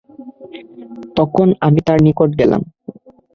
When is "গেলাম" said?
2.39-2.61